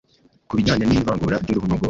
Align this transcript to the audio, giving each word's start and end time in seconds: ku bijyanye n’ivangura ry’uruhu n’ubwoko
ku 0.47 0.53
bijyanye 0.57 0.85
n’ivangura 0.87 1.35
ry’uruhu 1.43 1.67
n’ubwoko 1.67 1.79